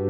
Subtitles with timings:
[0.00, 0.06] は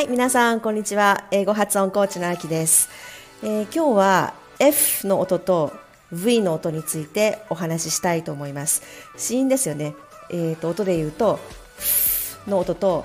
[0.00, 1.26] い、皆さんこんにちは。
[1.32, 2.88] 英語発音コーチのあきです、
[3.42, 5.72] えー、今日は F の音と
[6.12, 8.82] V の音についてお話ししたいと思います。
[9.16, 9.96] 子音ですよね。
[10.30, 11.40] えーと、音で言うと
[11.78, 13.04] F の音と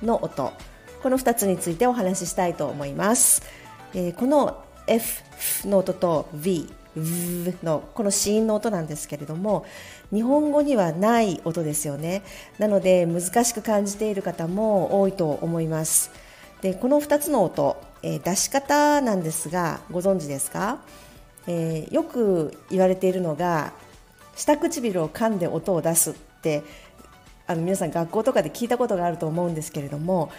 [0.00, 0.52] V の音。
[1.02, 3.42] この2つについてお話ししたいと思います。
[3.92, 5.24] えー、この F
[5.66, 9.64] の音と V のこの子音の音なんですけれども
[10.12, 12.22] 日本語にはない音ですよね。
[12.58, 16.10] なので難しく感じている方も多いと思います。
[16.62, 20.80] でこの2つの音、えー、出し方なんですがご存知ですか、
[21.46, 23.72] えー、よく言われているのが
[24.36, 26.62] 下唇を噛んで音を出すって
[27.46, 30.30] あの皆さん学校とかで聞いたことがあると思うんですけれども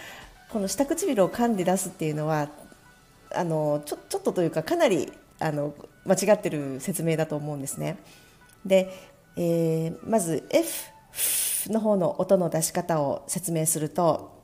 [0.48, 2.48] この下唇を噛んで出すっていうのは
[3.34, 5.74] あのちょちょっとというかかなりあの
[6.04, 7.98] 間違ってる説明だと思うんですね。
[8.64, 8.92] で、
[9.36, 10.92] えー、まず F
[11.72, 14.42] の方の音の出し方を説明すると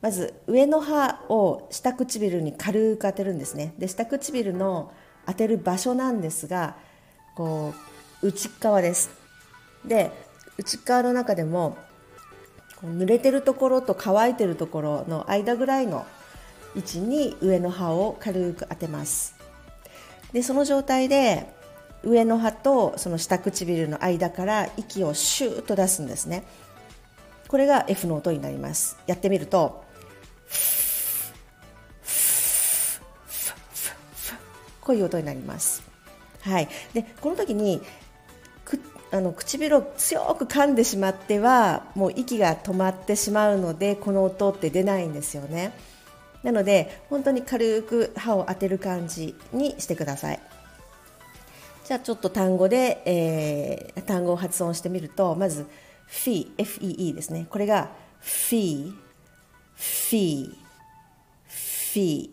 [0.00, 3.74] まず上の歯を下唇に軽く当てるんですね。
[3.78, 4.92] で下唇の
[5.26, 6.76] 当てる場所なんですが
[7.34, 7.74] こ
[8.22, 9.10] う内側です。
[9.84, 10.10] で
[10.56, 11.76] 内側の中でも
[12.82, 16.06] 濡れてるところと乾いてるところの間ぐらいの
[16.76, 19.37] 位置に上の歯を軽く当てます
[20.32, 21.46] でその状態で
[22.02, 26.44] 上の歯とその下唇の間から息をシューッと出すんですね。
[27.48, 28.98] これが F の音になります。
[29.06, 29.88] やってみると
[34.88, 35.82] こういう音になります
[36.40, 37.82] はいでこの時に
[39.10, 45.74] あの唇を強く噛んでしまってはもう息が止まってしまうのでこの音って出ないんですよね
[46.48, 50.40] なので本当に軽く歯を当てる感じにしてください。
[51.84, 55.66] じゃあちょっと単語で、えー、単語を発音してみるとまず
[56.08, 57.46] fee fee ですね。
[57.50, 57.90] これが
[58.22, 58.94] fee
[59.76, 60.54] fee
[61.50, 62.30] fee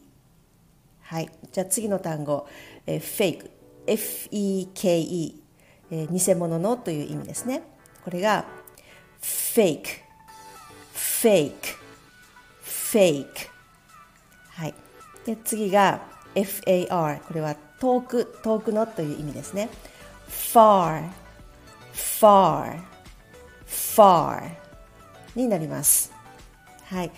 [1.01, 1.29] はい。
[1.51, 2.47] じゃあ次の単語、
[2.87, 3.49] えー、fake
[3.85, 5.33] feke、
[5.91, 7.63] えー、偽物のという意味ですね。
[8.05, 8.45] これが
[9.21, 9.83] fake
[10.93, 11.53] fake
[12.63, 13.54] fake
[14.55, 14.73] はい、
[15.25, 16.01] で次が
[16.33, 19.69] FAR これは遠く遠くのという意味ですね。
[20.29, 21.09] far
[21.93, 22.79] far
[23.67, 24.49] far
[25.35, 26.11] になります。
[26.85, 27.11] はい。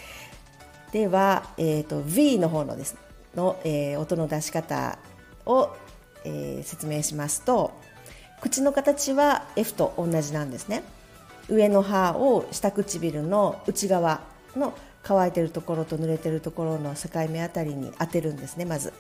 [0.92, 2.96] では、えーと、V の方のです
[3.36, 4.98] の、えー、音の出し方
[5.46, 5.76] を、
[6.24, 7.74] えー、説明しますと
[8.42, 10.84] 口の形は F と同じなんですね。
[11.50, 14.22] 上の歯を下唇の内側
[14.56, 14.74] の
[15.08, 18.92] 乾いてるところと濡れてるところの境目あたりに当てるんですねまず。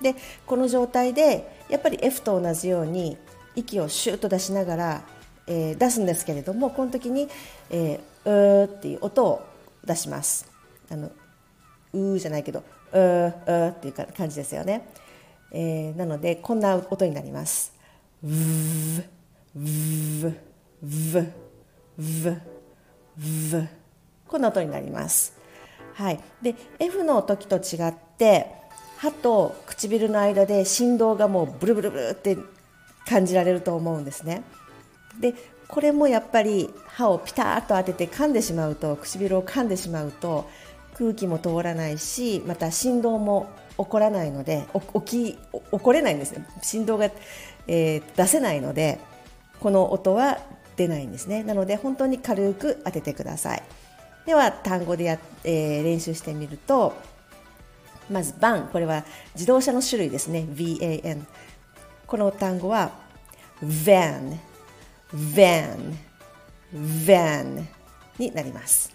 [0.00, 3.18] でこの状態でやっぱり F と同じように
[3.54, 5.02] 息をシューッと出しながら、
[5.46, 7.28] えー、出すんですけれどもこの時に、
[7.70, 9.42] えー、うーっていう音を
[9.84, 10.50] 出します。
[10.90, 11.10] あの
[11.92, 14.88] うーじゃないけどうーうーっていう感じですよね。
[15.52, 17.74] えー、なのでこんな音になります。
[18.22, 19.04] ブー
[19.54, 20.34] ブー
[20.82, 21.32] ブー
[21.98, 22.40] ブー
[23.18, 23.66] ブー
[24.26, 25.41] この音になります。
[25.94, 28.46] はい、で F の時と違って
[28.98, 32.38] 歯と唇の間で振動がもうブルブルブルって
[33.06, 34.44] 感じられると思うんですね。
[35.20, 35.34] で
[35.68, 40.48] これもやっぱり歯をピタッと当てて噛んでしまうと唇を噛んでしまうと
[40.94, 43.48] 空気も通らないしまた振動も
[43.78, 45.38] 起こらないので起き起
[45.70, 47.10] これないんですね振動が、
[47.66, 49.00] えー、出せないので
[49.60, 50.38] この音は
[50.76, 53.62] 出ないんですねなので本当に軽く当ててください。
[54.26, 56.94] では単語でや、えー、練習してみると
[58.10, 60.46] まずバンこれは自動車の種類ですね。
[60.48, 61.24] VAN
[62.06, 62.90] この単語は
[63.62, 64.38] van
[65.14, 65.96] van
[66.74, 67.64] van
[68.18, 68.92] になります。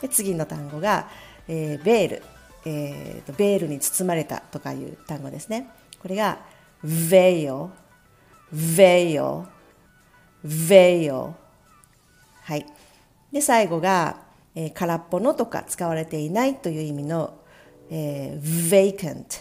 [0.00, 1.08] で次の単語が、
[1.46, 2.22] えー、ベール、
[2.64, 5.70] えーと、ベールに包まれたとかいう単語ですね。
[6.00, 6.38] これが
[6.84, 7.70] veil
[8.52, 9.44] veil
[10.44, 11.32] veil
[12.42, 12.66] はい。
[13.32, 14.27] で最後が
[14.58, 17.32] えー、空っぽのとか使われていないという意味の、
[17.90, 19.40] えー、vacant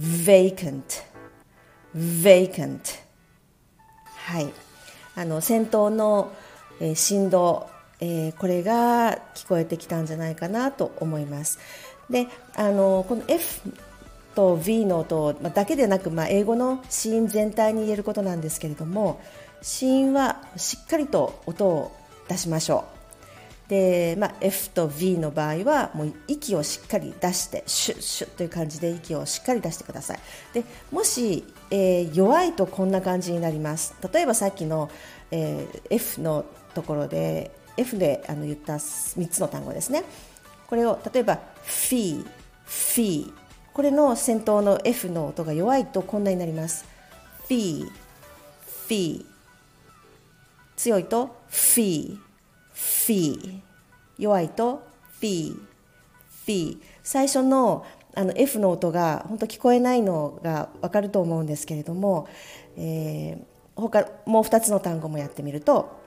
[0.00, 0.82] vacant
[1.94, 2.80] vacant
[4.06, 4.50] はい。
[5.16, 6.32] あの先頭の、
[6.80, 7.68] えー、振動、
[8.00, 11.58] えー、これが聞こえてきたんじゃないかなと思います。
[12.08, 13.70] であのこの F
[14.34, 19.20] と V の音だけでなく、まあ、英語の子音全体に言えることなんですけれども
[19.60, 21.92] 子音はしっかりと音を
[22.28, 22.91] 出しましょう。
[23.68, 30.18] で、まあ、F と V の場合はもう息をしっかり出してシュッシュッという感じで息をしっかり出してください。
[30.52, 33.94] でもし、えー、弱いとこんな感じになります。
[34.12, 34.90] 例えばさっきの、
[35.30, 36.44] えー、F の
[36.74, 40.04] ところで F であの言った3つの単語ですね。
[40.66, 42.26] これを例えばフィー
[42.64, 43.32] フィー
[43.72, 46.84] これの先頭の F の音が弱いとこんなになります。
[47.48, 49.24] フィーフィー
[50.76, 52.31] 強いとフィー
[52.72, 53.60] フィー
[54.18, 54.82] 弱いと
[55.20, 62.28] フィーフィー最初のあの F の音が本当聞こえないのが分かると思うんですけれども、
[62.76, 65.98] えー、他もう2つの単語もやってみると、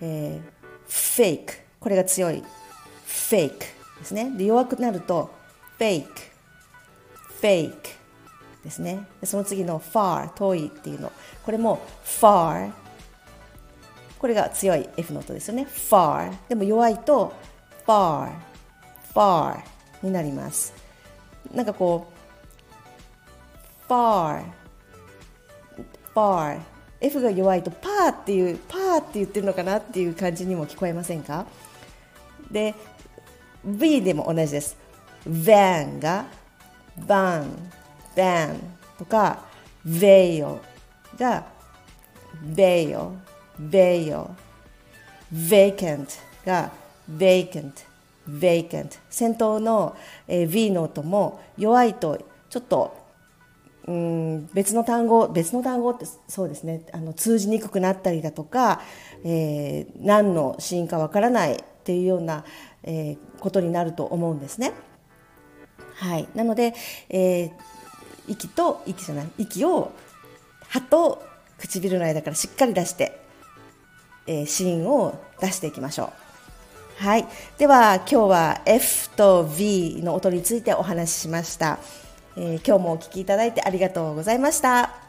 [0.00, 1.64] えー、fake.
[1.80, 2.44] これが強い。
[3.06, 3.58] fake
[3.98, 4.30] ですね。
[4.36, 5.30] で弱くなると
[5.78, 6.06] fake.
[7.40, 7.74] fake
[8.62, 9.06] ですね。
[9.20, 11.10] でその次の far 遠いっていうの。
[11.44, 12.72] これも far
[14.24, 15.66] これが強い F の音ですよね。
[15.68, 17.34] far でも弱いと
[17.86, 18.32] far
[19.14, 19.60] far
[20.02, 20.72] になります。
[21.52, 22.10] なんかこ
[23.86, 24.42] う far
[26.14, 26.58] far
[27.02, 31.44] F が弱いとパーっていうパーって言ってるのかなっていう感じにも聞こえませんか？
[32.50, 32.74] で
[33.62, 34.78] V でも同じです。
[35.28, 36.24] van が
[36.98, 37.44] van
[38.16, 38.58] van
[38.96, 39.44] とか
[39.86, 40.60] veil
[41.18, 41.44] が
[42.42, 43.10] veil
[43.60, 44.26] veil.
[45.32, 46.06] Vacant
[46.44, 46.70] が
[47.10, 47.72] vacant
[48.28, 48.98] vacant.
[49.10, 49.96] 先頭の、
[50.28, 52.18] えー、V の音も弱いと
[52.48, 53.04] ちょっと
[53.86, 56.82] うん別の単語別の単語ってそうですね。
[56.92, 58.80] あの通じにくくなったりだとか、
[59.24, 62.44] えー、何のシーンかわからないっていうような、
[62.82, 64.72] えー、ことになると思うんですね。
[65.96, 66.74] はい、なので、
[67.10, 67.52] えー、
[68.26, 69.92] 息と息じゃない息を
[70.68, 71.22] 歯と
[71.58, 73.23] 唇の間からしっかり出して
[74.26, 76.12] えー、シーンを出していきましょ
[77.00, 77.04] う。
[77.04, 77.26] はい。
[77.58, 81.78] では、今日は F と V の音についてお話ししました。
[82.36, 85.03] えー、今日もお聴きいただいてありがとうございました。